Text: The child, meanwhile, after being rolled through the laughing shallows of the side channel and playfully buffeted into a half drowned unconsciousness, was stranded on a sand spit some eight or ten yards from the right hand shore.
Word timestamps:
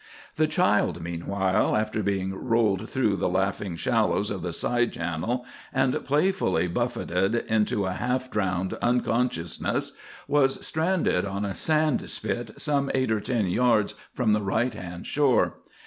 The 0.35 0.47
child, 0.47 0.99
meanwhile, 1.03 1.75
after 1.75 2.01
being 2.01 2.33
rolled 2.33 2.89
through 2.89 3.17
the 3.17 3.29
laughing 3.29 3.75
shallows 3.75 4.31
of 4.31 4.41
the 4.41 4.51
side 4.51 4.91
channel 4.91 5.45
and 5.71 6.03
playfully 6.03 6.67
buffeted 6.67 7.35
into 7.35 7.85
a 7.85 7.93
half 7.93 8.31
drowned 8.31 8.73
unconsciousness, 8.81 9.91
was 10.27 10.65
stranded 10.65 11.23
on 11.23 11.45
a 11.45 11.53
sand 11.53 12.09
spit 12.09 12.59
some 12.59 12.89
eight 12.95 13.11
or 13.11 13.21
ten 13.21 13.45
yards 13.45 13.93
from 14.11 14.33
the 14.33 14.41
right 14.41 14.73
hand 14.73 15.05
shore. 15.05 15.57